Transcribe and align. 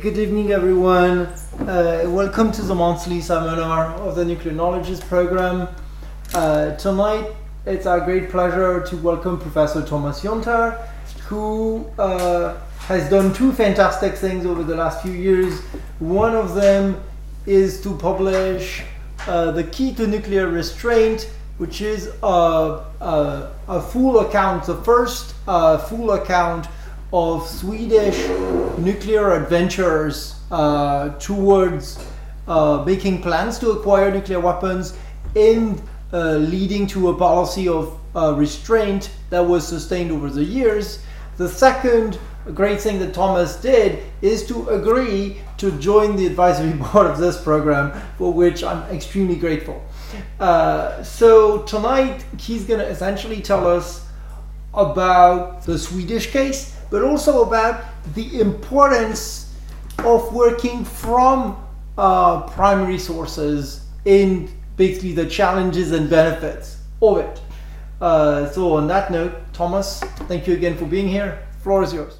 Good 0.00 0.16
evening, 0.16 0.52
everyone. 0.52 1.26
Uh, 1.58 2.04
welcome 2.06 2.52
to 2.52 2.62
the 2.62 2.72
monthly 2.72 3.20
seminar 3.20 3.86
of 3.94 4.14
the 4.14 4.24
Nuclear 4.24 4.54
Knowledges 4.54 5.00
Program. 5.00 5.66
Uh, 6.32 6.76
tonight, 6.76 7.26
it's 7.66 7.84
our 7.84 7.98
great 8.02 8.30
pleasure 8.30 8.80
to 8.86 8.96
welcome 8.98 9.40
Professor 9.40 9.84
Thomas 9.84 10.20
Jonter, 10.20 10.78
who 11.22 11.84
uh, 11.98 12.56
has 12.82 13.10
done 13.10 13.34
two 13.34 13.52
fantastic 13.52 14.14
things 14.14 14.46
over 14.46 14.62
the 14.62 14.76
last 14.76 15.02
few 15.02 15.10
years. 15.10 15.62
One 15.98 16.36
of 16.36 16.54
them 16.54 17.02
is 17.44 17.80
to 17.80 17.96
publish 17.96 18.84
uh, 19.26 19.50
The 19.50 19.64
Key 19.64 19.96
to 19.96 20.06
Nuclear 20.06 20.46
Restraint, 20.46 21.28
which 21.56 21.80
is 21.80 22.12
a, 22.22 22.84
a, 23.00 23.52
a 23.66 23.82
full 23.82 24.20
account, 24.20 24.66
the 24.66 24.76
first 24.76 25.34
uh, 25.48 25.76
full 25.76 26.12
account 26.12 26.68
of 27.12 27.46
Swedish 27.46 28.28
nuclear 28.78 29.32
adventures 29.32 30.34
uh, 30.50 31.10
towards 31.18 32.04
uh, 32.46 32.82
making 32.84 33.22
plans 33.22 33.58
to 33.58 33.70
acquire 33.70 34.10
nuclear 34.10 34.40
weapons 34.40 34.96
and 35.34 35.80
uh, 36.12 36.32
leading 36.32 36.86
to 36.86 37.08
a 37.08 37.16
policy 37.16 37.68
of 37.68 37.98
uh, 38.14 38.34
restraint 38.34 39.10
that 39.30 39.40
was 39.40 39.66
sustained 39.66 40.10
over 40.10 40.28
the 40.28 40.44
years. 40.44 41.02
The 41.36 41.48
second 41.48 42.18
great 42.54 42.80
thing 42.80 42.98
that 42.98 43.14
Thomas 43.14 43.56
did 43.56 44.02
is 44.22 44.46
to 44.46 44.68
agree 44.68 45.38
to 45.58 45.70
join 45.78 46.16
the 46.16 46.26
advisory 46.26 46.72
board 46.92 47.06
of 47.06 47.18
this 47.18 47.42
program, 47.42 47.92
for 48.16 48.32
which 48.32 48.64
I'm 48.64 48.82
extremely 48.94 49.36
grateful. 49.36 49.82
Uh, 50.40 51.02
so 51.02 51.62
tonight 51.62 52.24
he's 52.38 52.64
going 52.64 52.80
to 52.80 52.86
essentially 52.86 53.40
tell 53.42 53.66
us 53.66 54.06
about 54.72 55.62
the 55.62 55.78
Swedish 55.78 56.30
case 56.30 56.77
but 56.90 57.02
also 57.02 57.42
about 57.42 57.84
the 58.14 58.40
importance 58.40 59.54
of 59.98 60.32
working 60.32 60.84
from 60.84 61.62
uh, 61.96 62.42
primary 62.42 62.98
sources 62.98 63.84
in 64.04 64.48
basically 64.76 65.12
the 65.12 65.26
challenges 65.26 65.92
and 65.92 66.08
benefits 66.08 66.78
of 67.02 67.18
it. 67.18 67.40
Uh, 68.00 68.48
so 68.50 68.74
on 68.74 68.86
that 68.86 69.10
note, 69.10 69.32
Thomas, 69.52 70.00
thank 70.28 70.46
you 70.46 70.54
again 70.54 70.76
for 70.76 70.84
being 70.86 71.08
here. 71.08 71.46
Floor 71.62 71.82
is 71.82 71.92
yours. 71.92 72.18